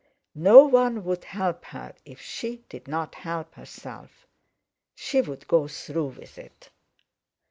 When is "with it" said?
6.17-6.71